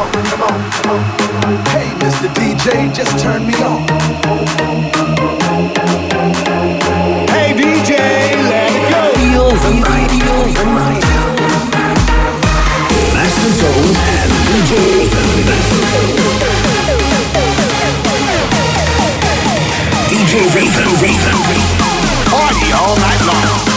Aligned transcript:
Hey, 0.00 1.92
Mr. 2.00 2.32
DJ, 2.32 2.88
just 2.94 3.18
turn 3.18 3.46
me 3.46 3.52
on. 3.62 3.86
Hey, 7.28 7.52
DJ, 7.52 7.98
let 8.48 8.72
go. 8.90 9.00
Master 13.12 13.52
and 14.08 14.32
DJ 14.48 14.72
DJ. 15.28 15.60
Party 22.30 22.72
all 22.72 22.96
night 22.96 23.20
long. 23.26 23.69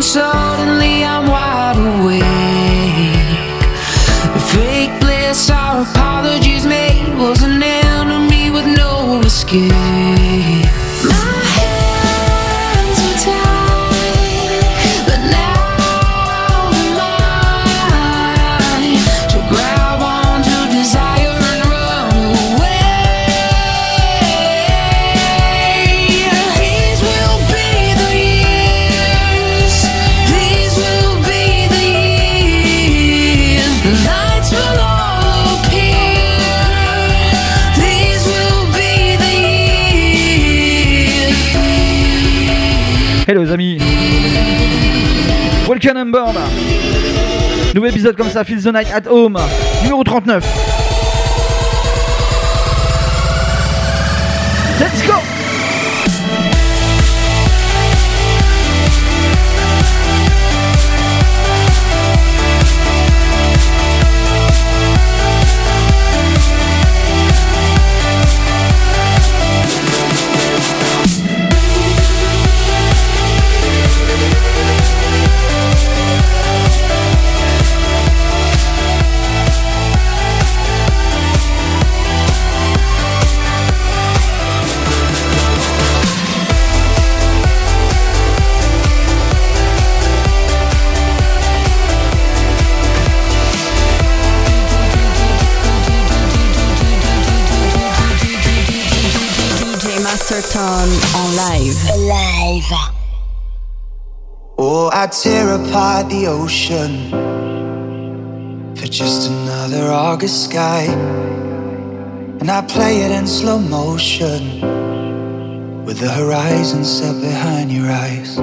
and 0.00 0.04
suddenly 0.06 1.04
I'm 1.04 1.28
Hello 43.30 43.44
les 43.44 43.52
amis. 43.52 43.78
Welcome 45.68 45.96
on 45.96 46.10
board 46.10 46.36
Nouveau 47.76 47.86
épisode 47.86 48.16
comme 48.16 48.28
ça, 48.28 48.42
Feel 48.42 48.60
the 48.60 48.72
Night 48.72 48.88
at 48.92 49.08
Home, 49.08 49.38
numéro 49.84 50.02
39. 50.02 50.79
I 105.10 105.12
tear 105.12 105.54
apart 105.54 106.08
the 106.08 106.28
ocean 106.28 107.10
for 108.76 108.86
just 108.86 109.28
another 109.28 109.90
August 109.90 110.44
sky. 110.44 110.84
And 112.38 112.48
I 112.48 112.62
play 112.62 112.98
it 112.98 113.10
in 113.10 113.26
slow 113.26 113.58
motion 113.58 114.60
with 115.84 115.98
the 115.98 116.08
horizon 116.08 116.84
set 116.84 117.20
behind 117.20 117.72
your 117.72 117.90
eyes. 117.90 118.38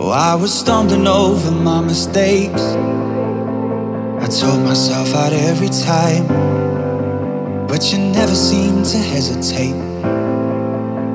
Oh, 0.00 0.08
I 0.08 0.34
was 0.36 0.58
stumbling 0.58 1.06
over 1.06 1.50
my 1.50 1.82
mistakes. 1.82 2.62
I 4.22 4.26
told 4.40 4.64
myself 4.64 5.14
out 5.14 5.34
every 5.34 5.68
time, 5.68 6.28
but 7.66 7.92
you 7.92 7.98
never 7.98 8.34
seemed 8.34 8.86
to 8.86 8.96
hesitate. 8.96 9.76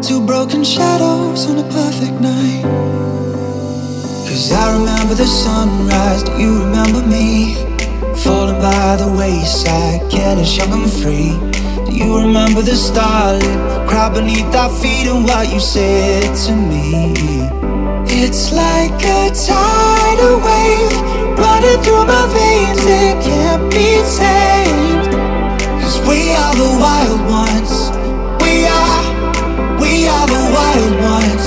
Two 0.04 0.24
broken 0.24 0.64
shadows 0.64 1.50
on 1.50 1.58
a 1.58 1.68
perfect 1.74 2.22
night. 2.22 2.98
Cause 4.28 4.52
I 4.52 4.78
remember 4.78 5.16
the 5.16 5.26
sunrise, 5.26 6.24
do 6.24 6.34
you 6.38 6.60
remember 6.60 7.02
me? 7.08 7.56
Falling 8.24 8.60
by 8.60 8.98
the 8.98 9.08
wayside, 9.18 10.12
careless, 10.12 10.58
young 10.58 10.74
and 10.84 10.92
free. 10.92 11.32
Do 11.86 11.96
you 11.96 12.20
remember 12.20 12.62
the 12.62 12.76
starlit 12.76 13.88
crowd 13.88 14.16
beneath 14.16 14.54
our 14.54 14.70
feet 14.70 15.08
and 15.08 15.24
what 15.24 15.48
you 15.52 15.62
said 15.62 16.36
to 16.46 16.52
me? 16.52 17.14
It's 18.20 18.52
like 18.52 19.00
a 19.00 19.32
tidal 19.32 20.44
wave 20.44 20.92
running 21.40 21.80
through 21.84 22.06
my 22.06 22.28
veins, 22.36 22.84
it 22.84 23.16
can't 23.24 23.64
be 23.72 24.04
tamed. 24.20 25.08
Cause 25.82 25.98
we 26.04 26.36
are 26.36 26.56
the 26.64 26.72
wild 26.84 27.22
ones, 27.32 27.72
we 28.44 28.68
are, 28.68 29.04
we 29.80 30.06
are 30.06 30.28
the 30.28 30.44
wild 30.58 30.94
ones, 31.16 31.47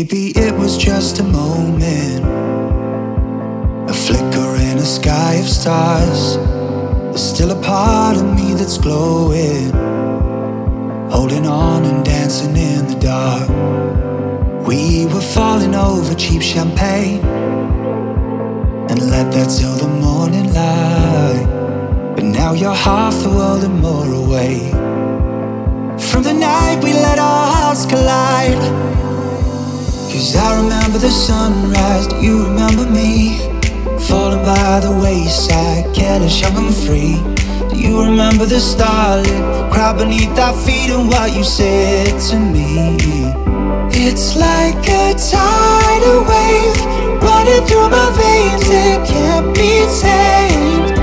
Maybe 0.00 0.32
it 0.34 0.54
was 0.54 0.78
just 0.78 1.20
a 1.20 1.22
moment, 1.22 2.24
a 3.90 3.92
flicker 3.92 4.56
in 4.56 4.78
a 4.78 4.86
sky 4.98 5.34
of 5.34 5.46
stars. 5.46 6.38
There's 7.10 7.22
still 7.22 7.50
a 7.50 7.62
part 7.62 8.16
of 8.16 8.24
me 8.34 8.54
that's 8.54 8.78
glowing, 8.78 9.68
holding 11.10 11.46
on 11.46 11.84
and 11.84 12.02
dancing 12.02 12.56
in 12.56 12.86
the 12.86 12.98
dark. 12.98 13.46
We 14.66 15.04
were 15.04 15.20
falling 15.20 15.74
over 15.74 16.14
cheap 16.14 16.40
champagne 16.40 17.22
and 18.88 19.10
let 19.10 19.30
that 19.32 19.50
till 19.50 19.76
the 19.76 19.88
morning 20.06 20.50
light. 20.54 21.46
But 22.16 22.24
now 22.24 22.54
you're 22.54 22.80
half 22.88 23.22
the 23.22 23.28
world 23.28 23.64
and 23.64 23.78
more 23.78 24.10
away 24.10 24.70
from 26.10 26.22
the 26.22 26.32
night 26.32 26.82
we 26.82 26.94
let 26.94 27.18
our 27.18 27.52
hearts 27.52 27.84
collide. 27.84 29.09
Cause 30.20 30.36
I 30.36 30.60
remember 30.60 30.98
the 30.98 31.08
sunrise, 31.08 32.06
do 32.06 32.16
you 32.16 32.44
remember 32.44 32.84
me? 32.84 33.40
Falling 34.06 34.44
by 34.44 34.80
the 34.80 34.92
wayside, 35.02 35.94
careless, 35.94 36.42
young 36.42 36.58
and 36.58 36.74
free. 36.84 37.16
Do 37.70 37.80
you 37.80 38.02
remember 38.02 38.44
the 38.44 38.60
starlit 38.60 39.24
crowd 39.72 39.96
beneath 39.96 40.38
our 40.38 40.52
feet 40.52 40.90
and 40.90 41.08
what 41.08 41.34
you 41.34 41.42
said 41.42 42.20
to 42.28 42.36
me? 42.38 42.98
It's 43.96 44.36
like 44.36 44.84
a 44.92 45.16
tidal 45.16 46.20
wave 46.28 46.76
running 47.24 47.64
through 47.64 47.88
my 47.88 48.08
veins, 48.20 48.68
it 48.68 49.00
can't 49.08 49.56
be 49.56 49.88
tamed. 50.04 51.00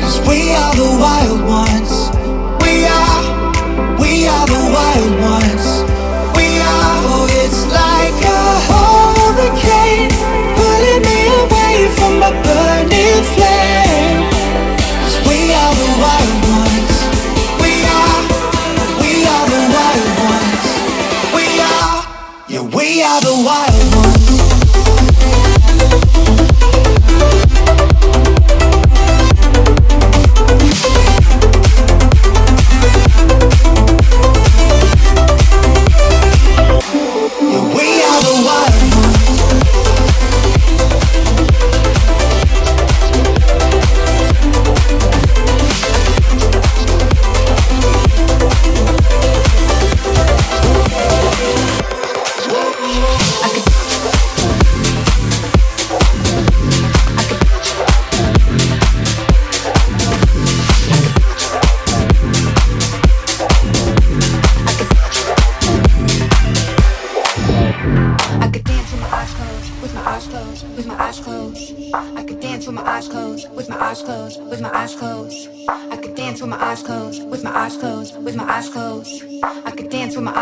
Cause 0.00 0.18
we 0.26 0.56
are 0.56 0.74
the 0.80 0.96
wild 0.96 1.44
ones, 1.44 2.08
we 2.64 2.88
are, 2.88 4.00
we 4.00 4.26
are 4.26 4.46
the 4.46 4.62
wild 4.72 5.20
ones. 5.20 5.45
We 22.76 23.02
are 23.02 23.20
the 23.20 23.42
wild 23.44 23.75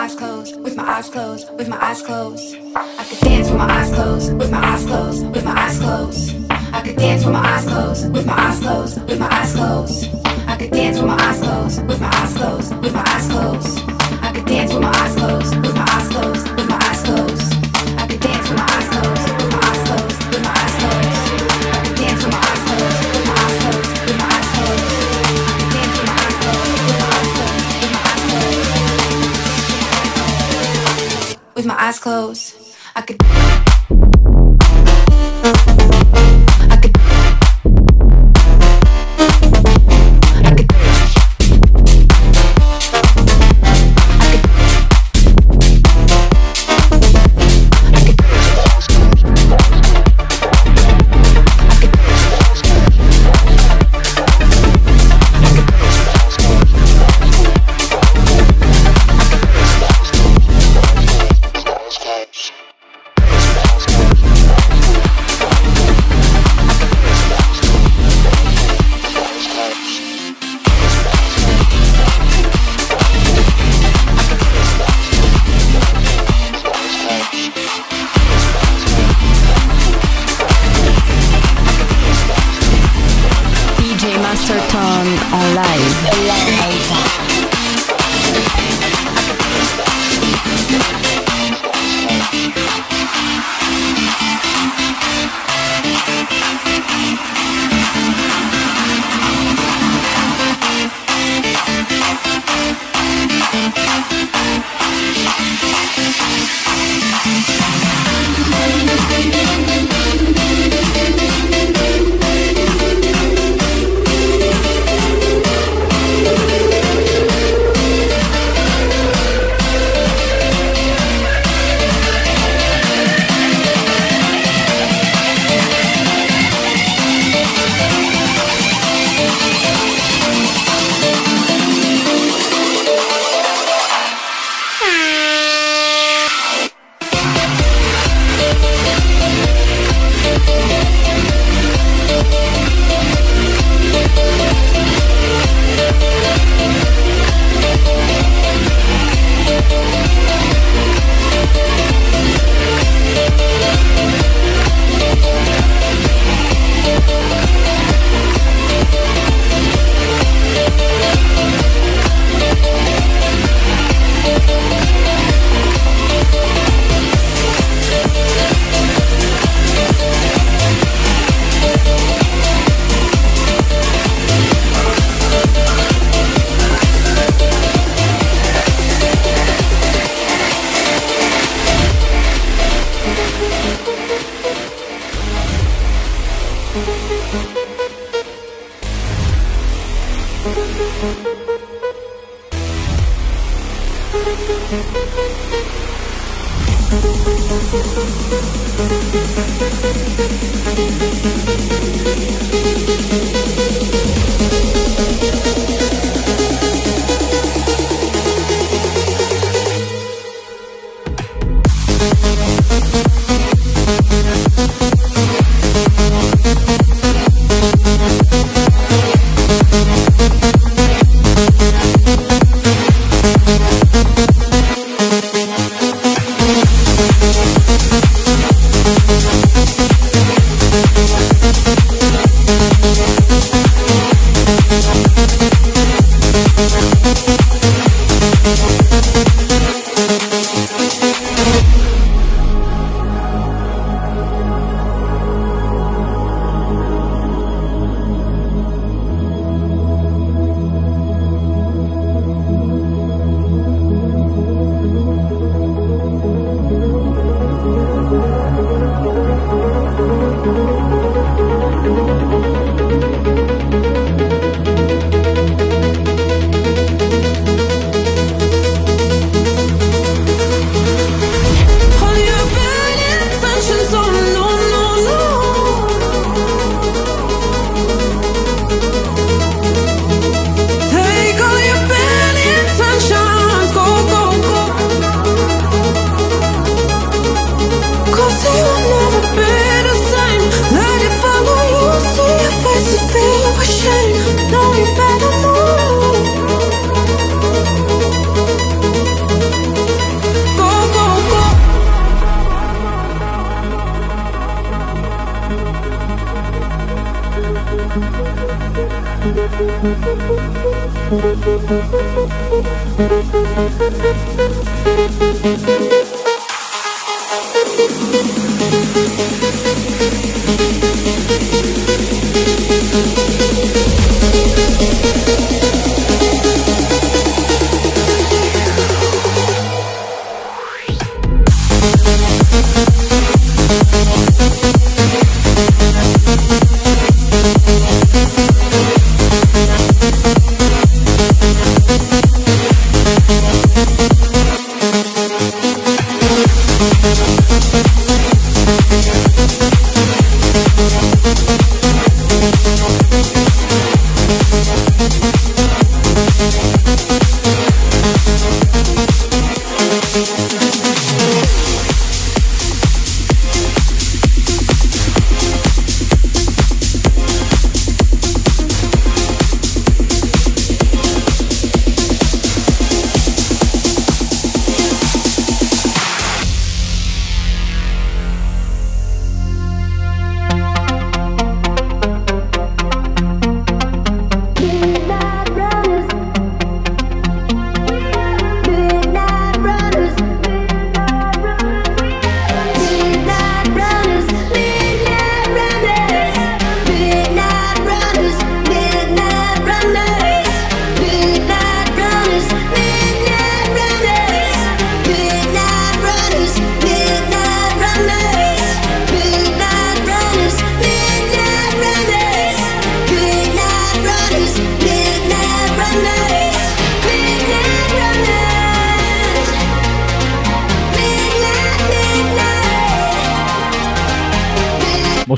eyes 0.05 0.15
closed, 0.15 0.61
with 0.61 0.77
my 0.77 0.85
eyes 0.85 1.09
closed, 1.09 1.51
with 1.57 1.67
my 1.67 1.83
eyes 1.83 2.03
closed. 2.03 2.57
I 2.77 3.05
could 3.09 3.21
dance 3.21 3.49
with 3.49 3.57
my 3.57 3.71
eyes 3.71 3.91
closed, 3.95 4.37
with 4.37 4.51
my 4.51 4.59
eyes 4.59 4.85
closed, 4.85 5.35
with 5.35 5.45
my 5.45 5.53
eyes 5.53 5.79
closed. 5.79 6.51
I 6.51 6.83
could 6.83 6.97
dance 6.97 7.25
with 7.25 7.33
my 7.33 7.41
eyes 7.41 7.65
closed, 7.65 8.13
with 8.13 8.27
my 8.27 8.35
eyes 8.35 8.61
closed, 8.61 9.09
with 9.09 9.19
my 9.19 9.29
eyes 9.31 9.55
closed. 9.55 10.11
I 10.47 10.57
could 10.59 10.73
dance 10.73 10.99
with 10.99 11.07
my 11.07 11.17
eyes 11.17 11.41
closed, 11.41 11.87
with 11.87 12.01
my 12.01 12.11
eyes 12.13 12.37
closed, 12.37 12.77
with 12.83 12.93
my 12.93 13.05
eyes 13.07 13.29
closed. 13.29 13.54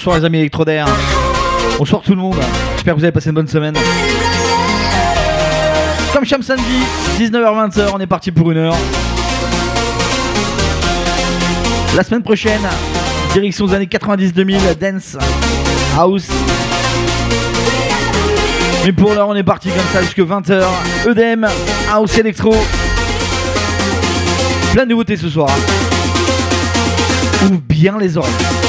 Bonsoir 0.07 0.21
les 0.21 0.27
amis 0.27 0.39
électrodaires. 0.39 0.87
Bonsoir 1.79 2.01
tout 2.01 2.13
le 2.13 2.19
monde. 2.19 2.37
J'espère 2.75 2.95
que 2.95 3.01
vous 3.01 3.05
avez 3.05 3.11
passé 3.11 3.31
une 3.31 3.35
bonne 3.35 3.49
semaine. 3.49 3.75
Comme 6.13 6.25
chaque 6.25 6.45
samedi, 6.45 6.85
19h-20h, 7.19 7.89
on 7.93 7.99
est 7.99 8.07
parti 8.07 8.31
pour 8.31 8.53
une 8.53 8.59
heure. 8.59 8.77
La 11.97 12.05
semaine 12.05 12.23
prochaine, 12.23 12.61
direction 13.33 13.67
des 13.67 13.75
années 13.75 13.87
90-2000, 13.87 14.79
Dance, 14.79 15.17
House. 15.99 16.29
Mais 18.85 18.93
pour 18.93 19.13
l'heure, 19.13 19.29
on 19.29 19.35
est 19.35 19.43
parti 19.43 19.71
comme 19.71 19.89
ça 19.93 20.03
jusque 20.03 20.21
20h. 20.21 20.63
EDM, 21.09 21.47
House 21.93 22.17
Electro. 22.17 22.55
Plein 24.73 24.85
de 24.85 24.91
nouveautés 24.91 25.17
ce 25.17 25.29
soir. 25.29 25.51
Ouvre 27.43 27.61
bien 27.69 27.99
les 27.99 28.17
oreilles. 28.17 28.66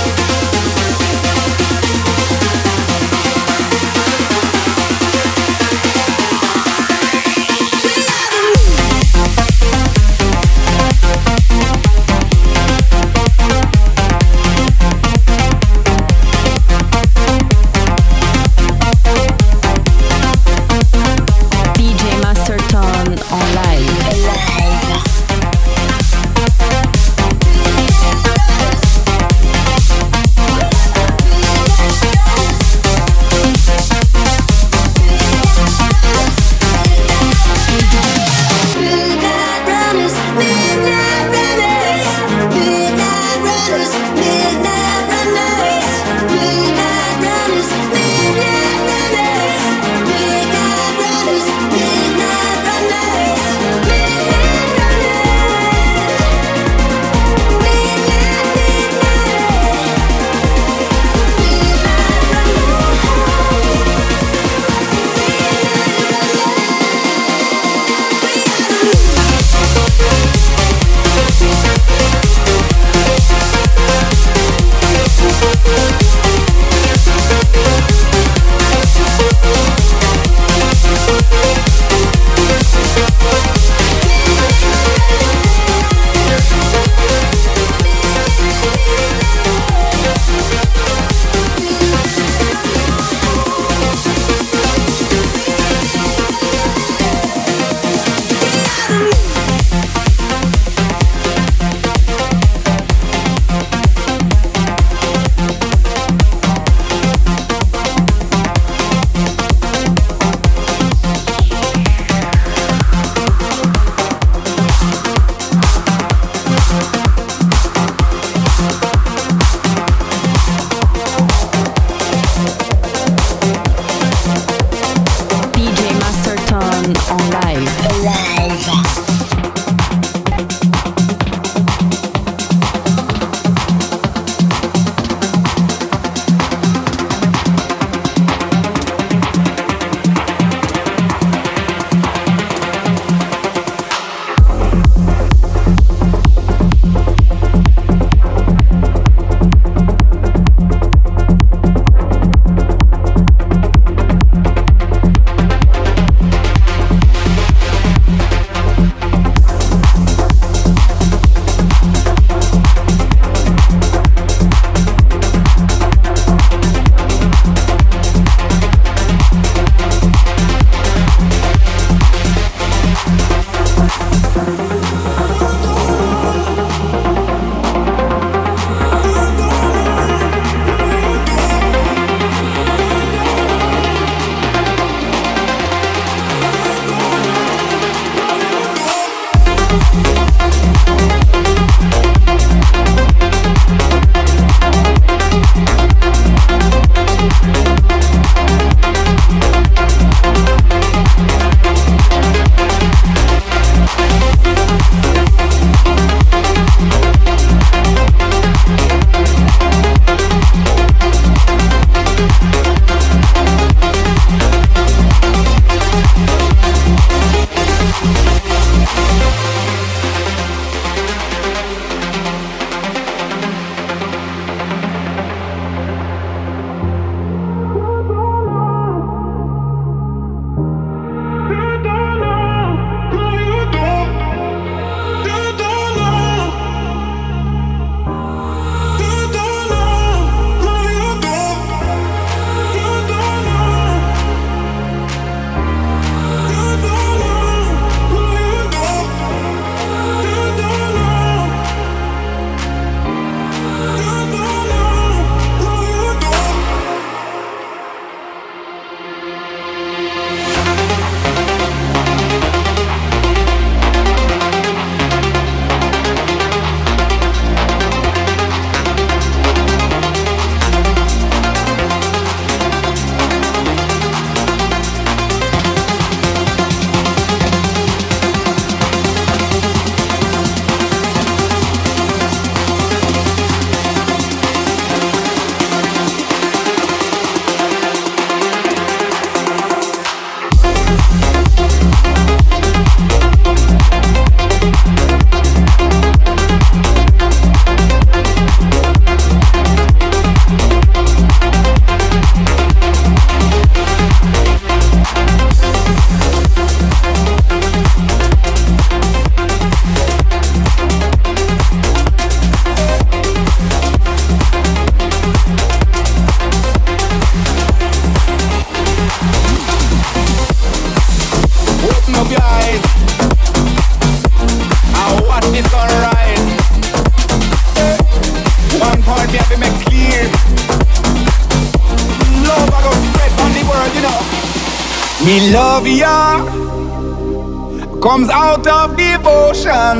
Comes 338.10 338.30
out 338.30 338.65
of 338.65 338.96
devotion 338.96 339.98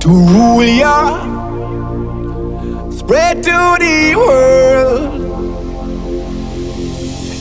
to 0.00 0.08
rule 0.08 0.64
ya, 0.64 1.20
spread 2.90 3.42
to 3.42 3.76
the 3.78 4.14
world. 4.16 5.12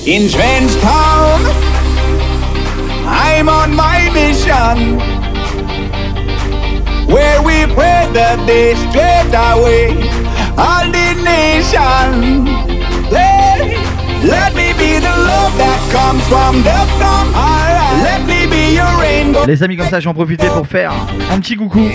In 0.06 0.30
Trench 0.30 0.74
Town, 0.82 1.40
I'm 3.08 3.48
on 3.48 3.74
my 3.74 4.10
mission, 4.14 5.00
where 7.08 7.42
we 7.44 7.66
pray 7.76 8.10
the 8.12 8.32
day 8.46 8.76
straight 8.76 9.34
away, 9.52 9.88
all 10.58 10.86
the 10.98 11.10
nation. 11.24 12.46
Hey, 13.08 13.78
let 14.28 14.54
me 14.54 14.74
be 14.74 15.00
the 15.00 15.16
love 15.32 15.54
that 15.64 15.80
comes 15.96 16.28
from 16.28 16.62
the 16.62 16.80
sun. 17.00 17.65
Alright, 18.06 18.28
let 18.28 18.28
me 18.28 18.48
be 18.48 18.76
your 18.76 19.00
rainbow. 19.00 19.46
Les 19.46 19.64
amis, 19.64 19.78
comme 19.78 19.90
ça, 19.90 20.00
j'en 20.00 20.14
profiter 20.14 20.48
pour 20.48 20.68
faire 20.68 20.92
un 21.32 21.40
petit 21.40 21.56
coucou 21.56 21.88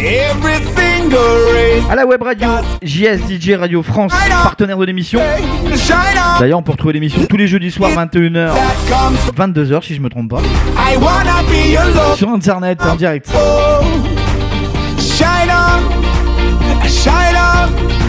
à 1.88 1.94
la 1.94 2.06
web 2.06 2.22
radio 2.22 2.48
JS 2.82 3.18
DJ 3.28 3.52
Radio 3.52 3.82
France, 3.82 4.12
partenaire 4.42 4.78
de 4.78 4.84
l'émission. 4.84 5.20
D'ailleurs, 6.38 6.58
on 6.58 6.62
peut 6.62 6.72
retrouver 6.72 6.94
l'émission 6.94 7.24
tous 7.28 7.36
les 7.36 7.46
jeudis 7.46 7.70
soirs, 7.70 7.90
21h, 7.90 8.52
That 8.52 9.34
comes. 9.36 9.52
22h 9.52 9.84
si 9.84 9.94
je 9.94 10.00
me 10.00 10.08
trompe 10.08 10.30
pas, 10.30 10.42
sur 12.16 12.28
internet 12.28 12.80
en 12.82 12.96
direct. 12.96 13.30
Oh, 13.34 13.84
shine 14.98 15.50
shine 16.86 17.99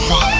Music. 0.00 0.39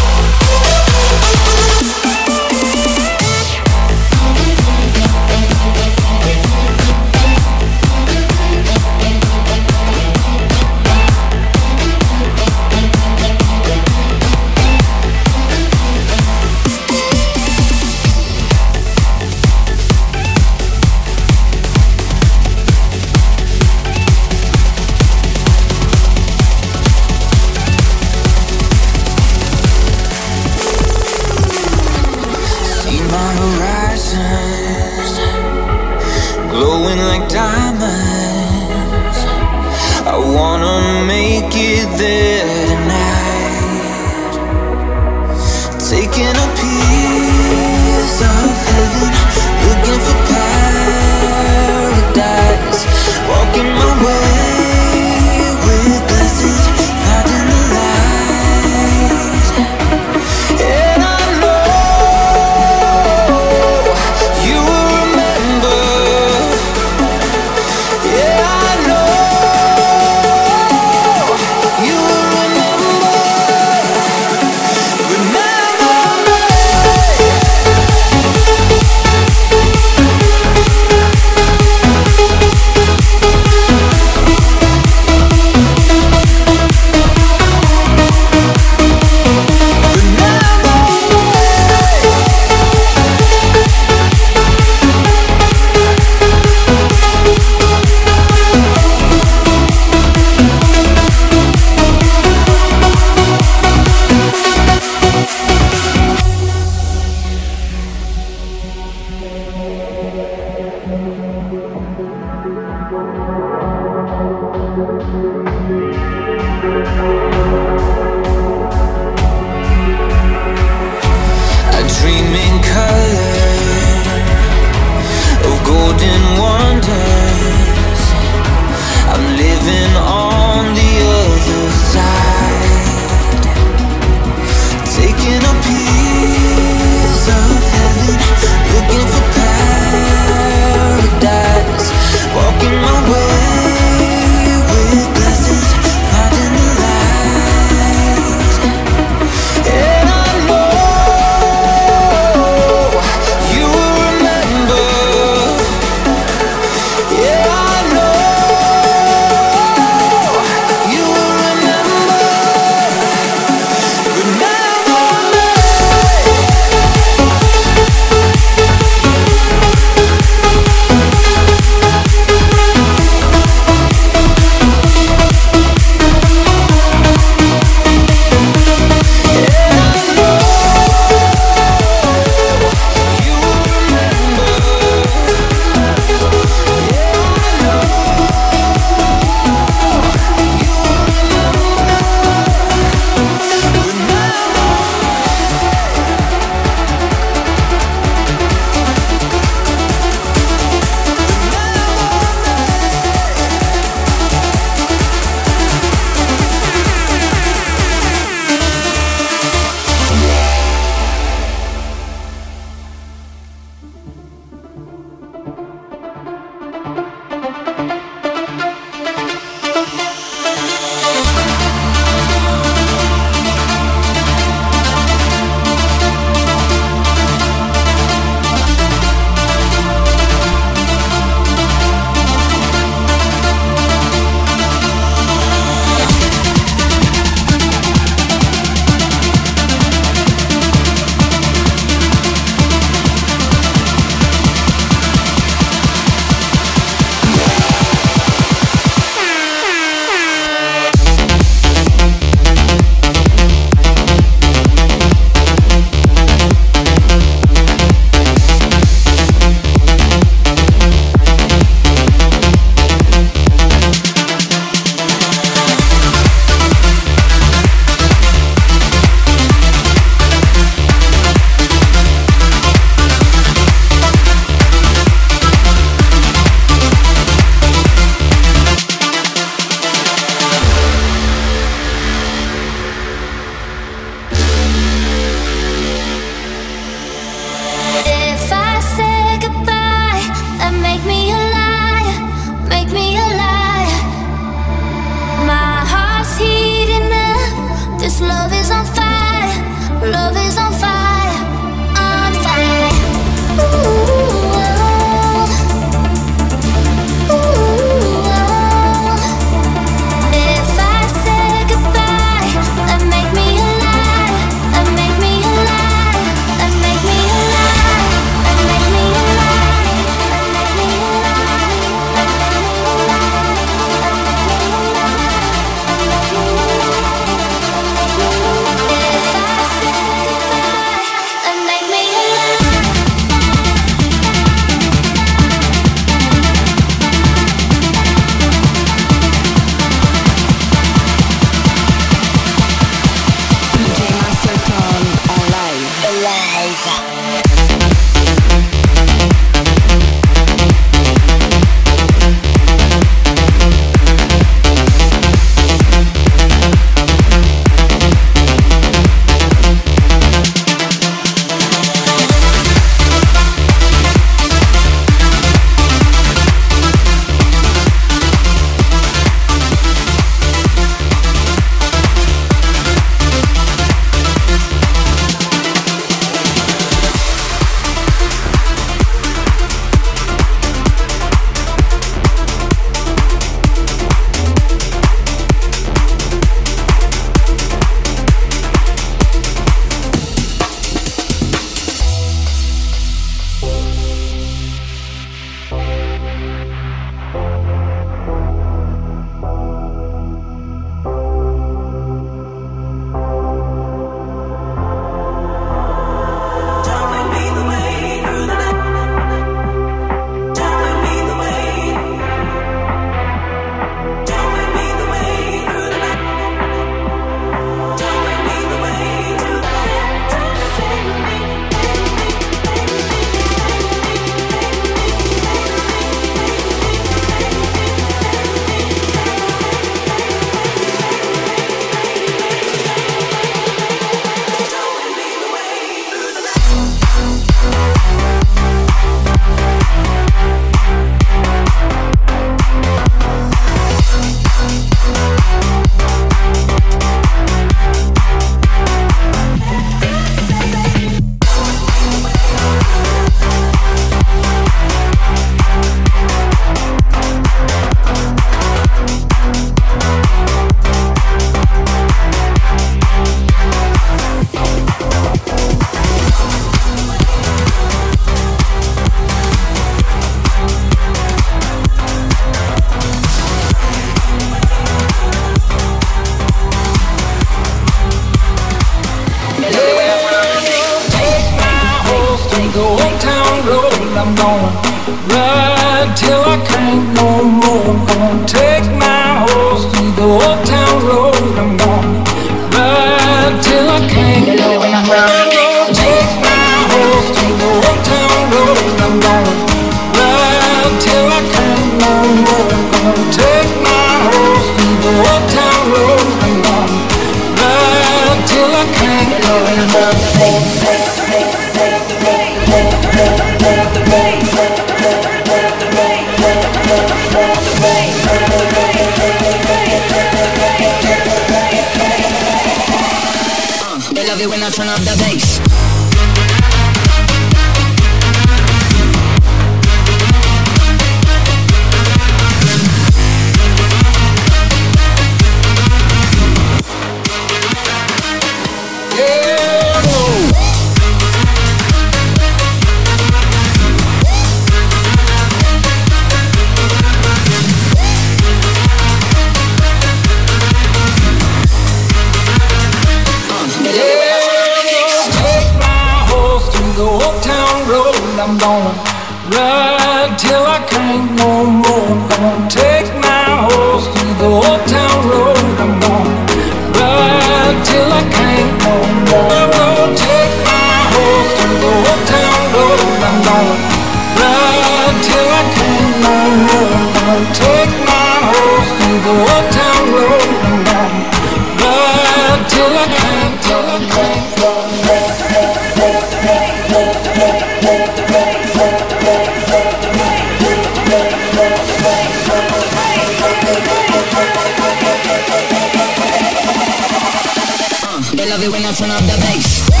Ah, 598.03 598.31
they 598.35 598.49
love 598.49 598.63
it 598.63 598.71
when 598.71 598.83
I 598.85 598.91
turn 598.93 599.11
up 599.11 599.21
the 599.21 599.37
bass. 599.41 600.00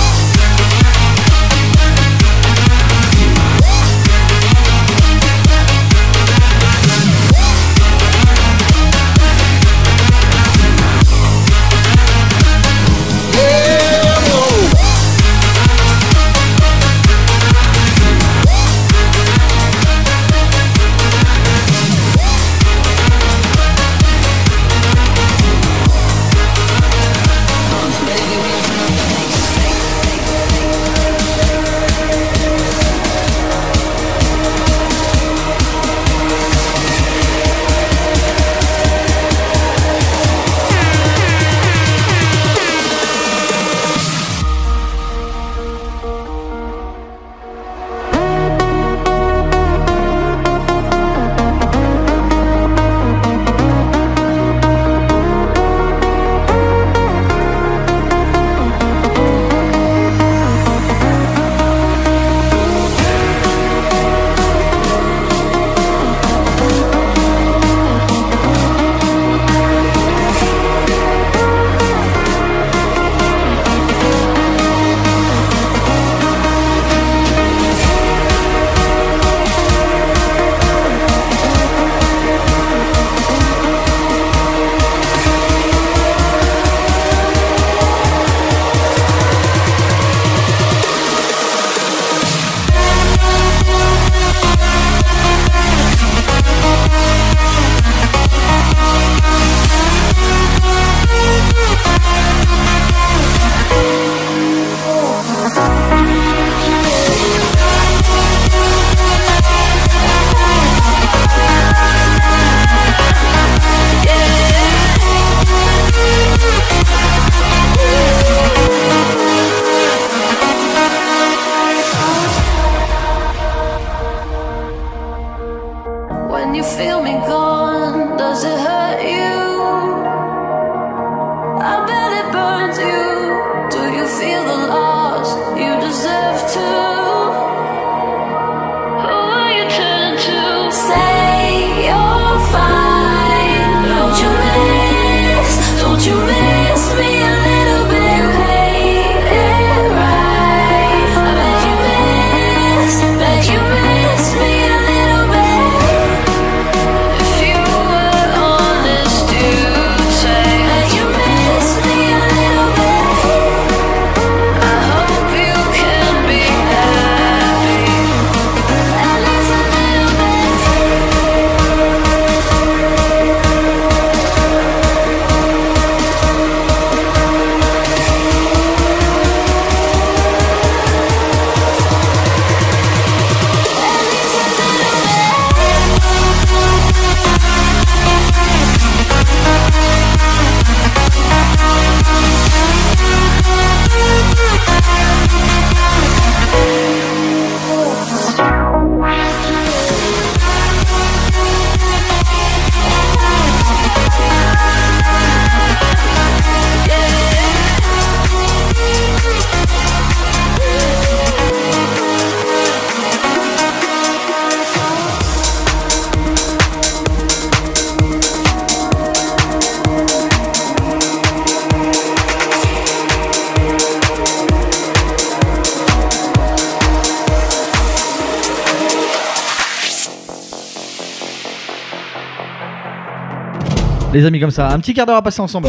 les 234.21 234.27
amis, 234.27 234.39
comme 234.39 234.51
ça. 234.51 234.69
Un 234.69 234.79
petit 234.79 234.93
quart 234.93 235.05
d'heure 235.05 235.17
à 235.17 235.21
passer 235.21 235.41
ensemble. 235.41 235.67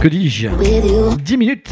Que 0.00 0.08
dis-je 0.08 0.48
10 1.22 1.36
minutes. 1.36 1.70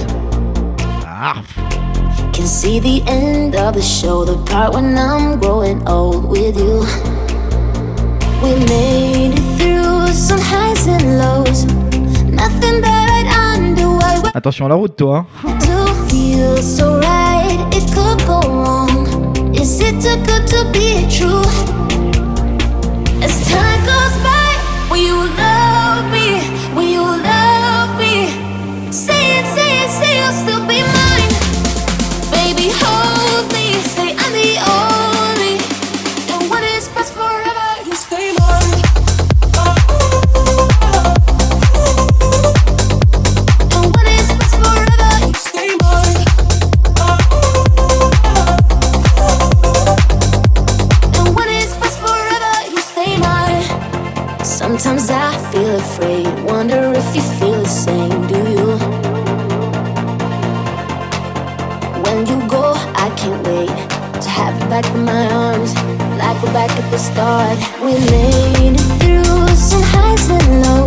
Attention 14.35 14.67
à 14.67 14.69
la 14.69 14.75
route, 14.75 14.97
toi. 14.97 15.25
Good 20.27 20.47
to 20.49 20.65
be 20.73 21.07
true? 21.09 21.76
As 23.23 23.49
time 23.49 23.87
goes 23.87 24.17
by 24.23 24.26
afraid. 55.87 56.27
Wonder 56.45 56.93
if 57.01 57.09
you 57.15 57.23
feel 57.39 57.61
the 57.63 57.75
same, 57.87 58.27
do 58.33 58.41
you? 58.55 58.71
When 62.05 62.19
you 62.31 62.39
go, 62.49 62.65
I 63.05 63.09
can't 63.21 63.43
wait 63.47 63.77
to 64.23 64.29
have 64.39 64.55
you 64.61 64.69
back 64.69 64.87
in 64.95 65.05
my 65.05 65.25
arms, 65.45 65.75
like 66.21 66.37
we're 66.43 66.53
back 66.53 66.71
at 66.71 66.91
the 66.91 66.99
start. 66.99 67.59
We 67.85 67.93
made 68.15 68.75
it 68.81 68.89
through 69.01 69.49
some 69.71 69.85
highs 69.95 70.29
and 70.31 70.63
lows. 70.63 70.86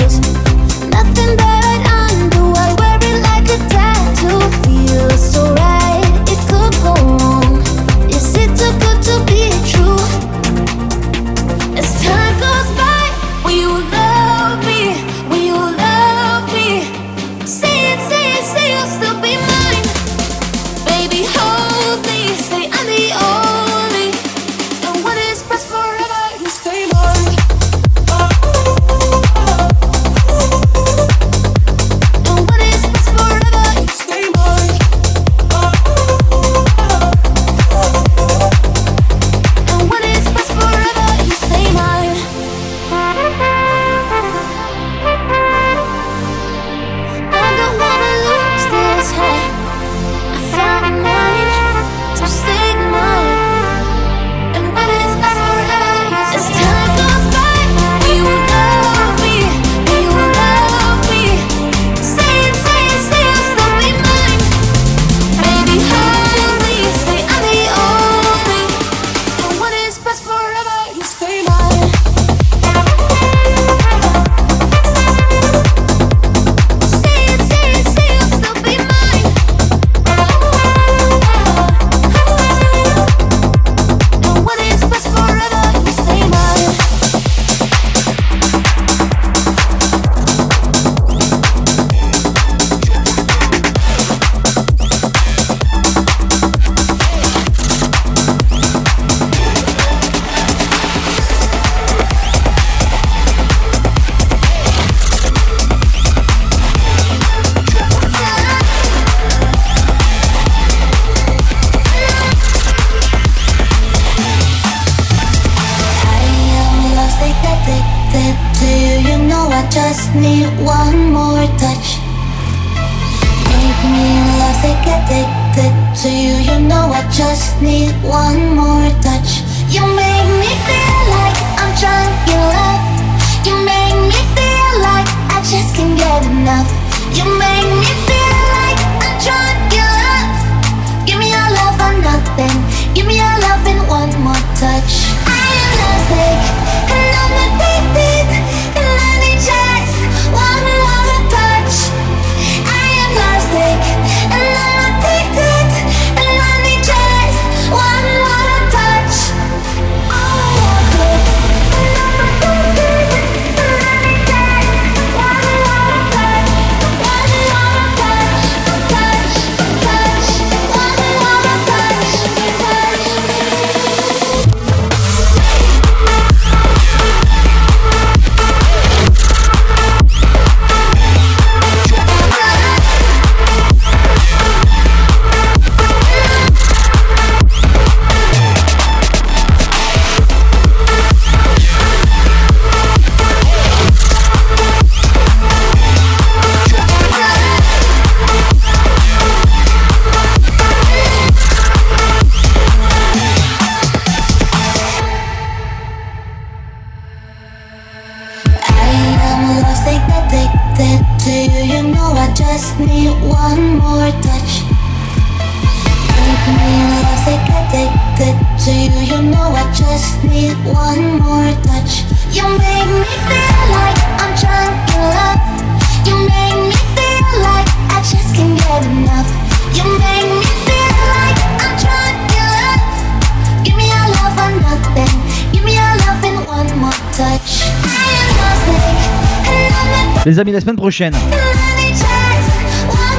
la 240.47 240.61
semaine 240.61 240.77
prochaine, 240.77 241.13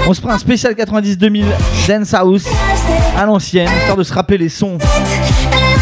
on 0.07 0.15
se 0.15 0.21
prend 0.23 0.31
un 0.31 0.39
spécial 0.39 0.73
90-2000 0.73 1.45
Dance 1.87 2.15
House 2.15 2.45
à 3.17 3.27
l'ancienne, 3.27 3.69
histoire 3.79 3.97
de 3.97 4.03
se 4.03 4.13
rappeler 4.13 4.39
les 4.39 4.49
sons 4.49 4.79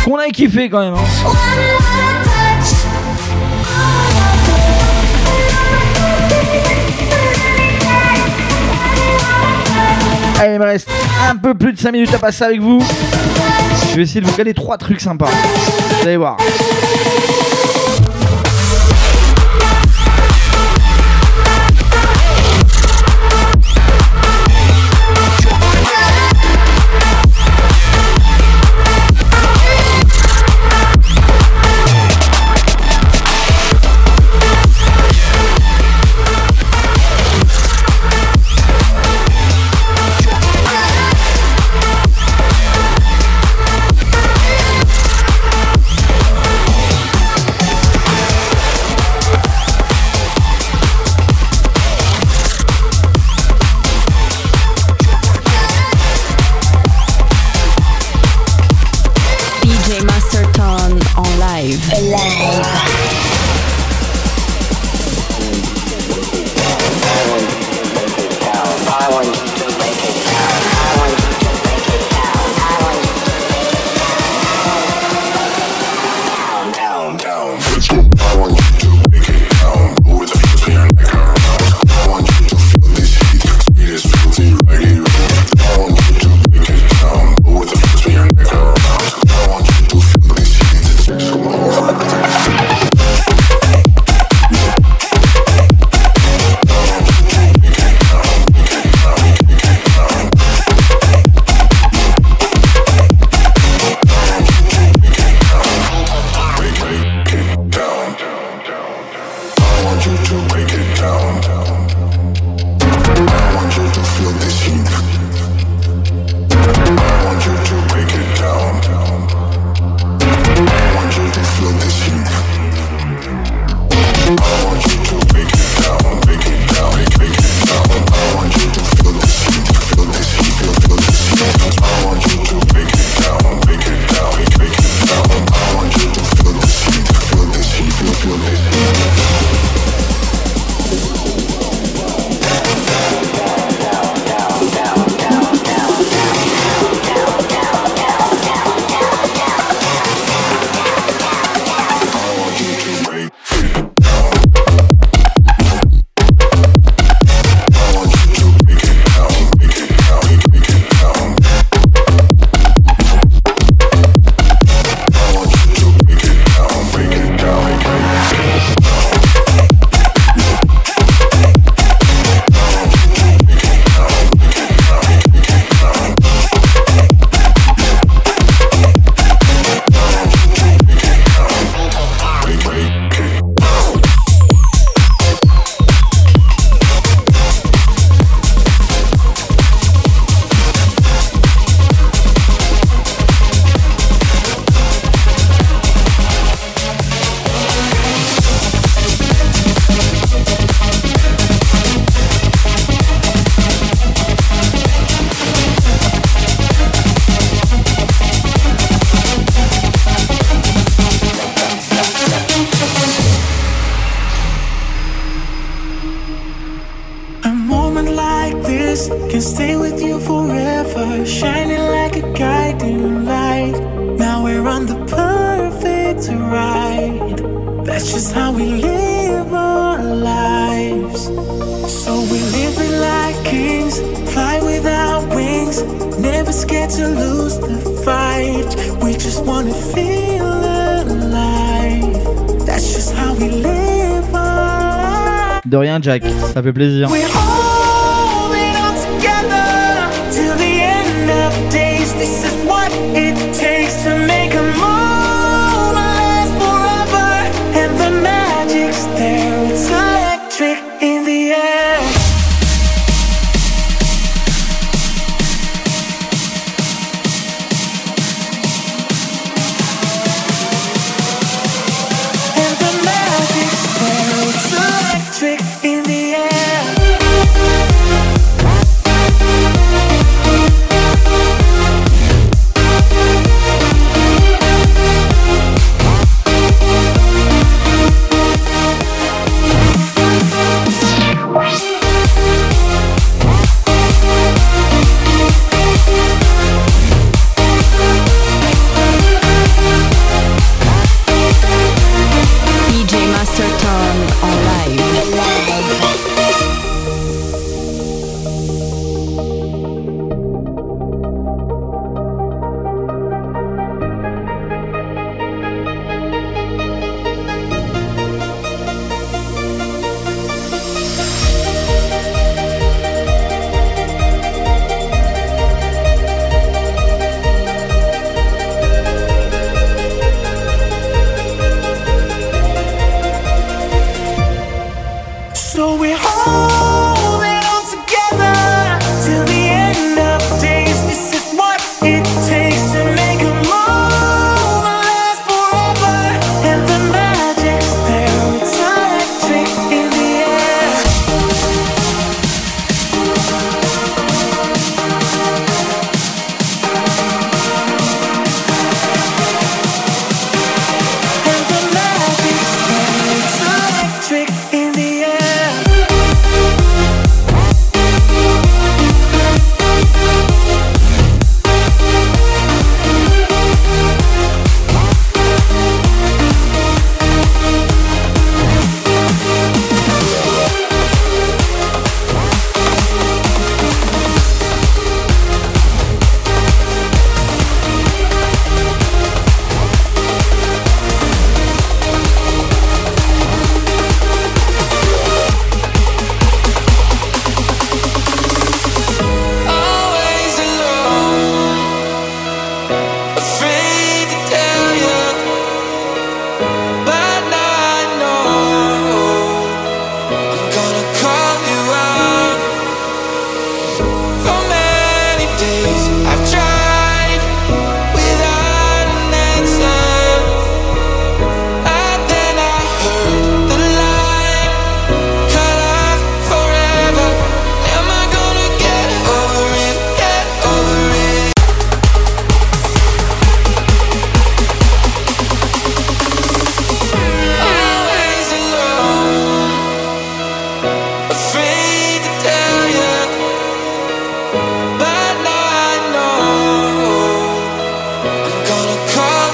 qu'on 0.04 0.16
a 0.16 0.26
kiffé 0.28 0.68
quand 0.68 0.80
même. 0.80 0.94
Hein. 0.94 1.30
Allez, 10.40 10.54
il 10.54 10.58
me 10.58 10.64
reste 10.64 10.88
un 11.28 11.36
peu 11.36 11.54
plus 11.54 11.72
de 11.72 11.78
5 11.78 11.92
minutes 11.92 12.14
à 12.14 12.18
passer 12.18 12.44
avec 12.44 12.60
vous. 12.60 12.80
Je 13.90 13.96
vais 13.96 14.02
essayer 14.02 14.20
de 14.20 14.26
vous 14.26 14.36
caler 14.36 14.54
3 14.54 14.76
trucs 14.76 15.00
sympas. 15.00 15.30
Vous 15.30 16.06
allez 16.06 16.16
voir. 16.16 16.36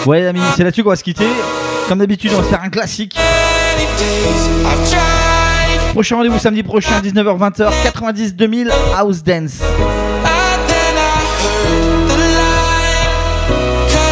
Ouais, 0.06 0.20
les 0.20 0.26
amis, 0.26 0.40
c'est 0.54 0.64
là-dessus 0.64 0.82
qu'on 0.82 0.90
va 0.90 0.96
se 0.96 1.04
quitter. 1.04 1.26
Comme 1.88 1.98
d'habitude, 1.98 2.30
on 2.36 2.40
va 2.40 2.48
faire 2.48 2.62
un 2.62 2.68
classique. 2.68 3.16
Prochain 5.92 6.16
rendez-vous 6.16 6.38
samedi 6.38 6.62
prochain, 6.62 7.00
19h-20h, 7.00 7.70
90 7.84 8.34
2000 8.34 8.70
House 8.96 9.22
Dance. 9.22 9.60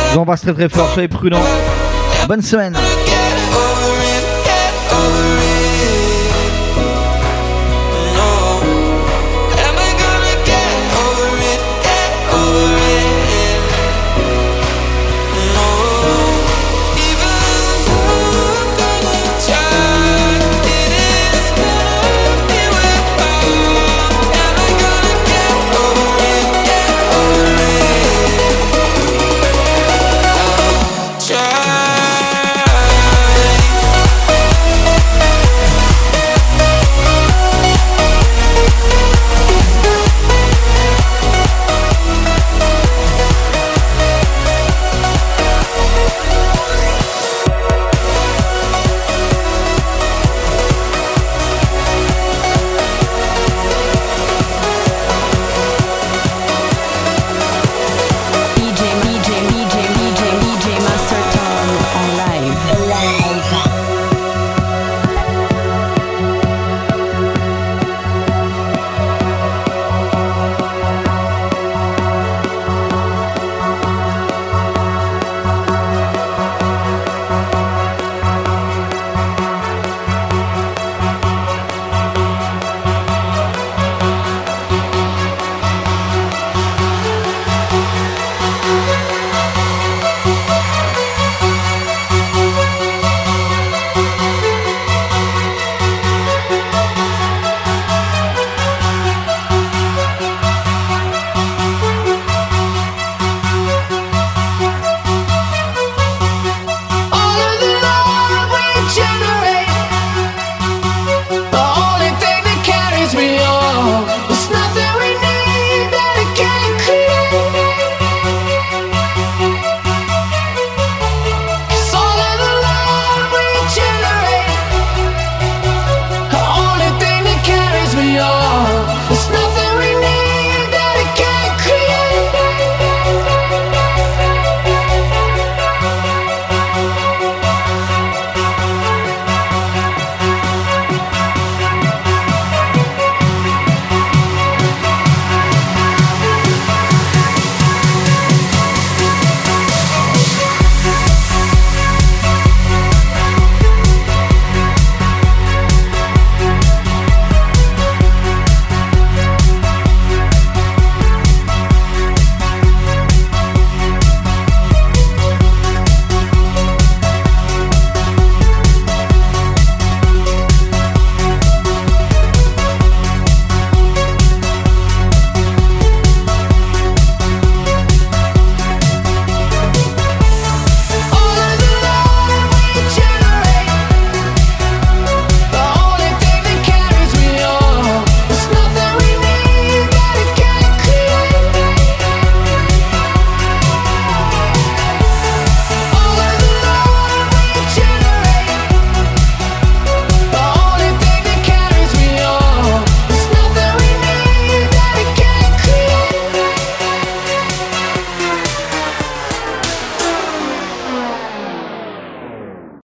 Je 0.08 0.14
vous 0.14 0.18
embrasse 0.18 0.42
très 0.42 0.54
très 0.54 0.68
fort, 0.68 0.88
soyez 0.94 1.08
prudents. 1.08 1.42
Bonne 2.26 2.42
semaine. 2.42 2.76